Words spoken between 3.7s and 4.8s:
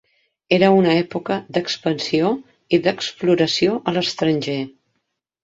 a l"estranger.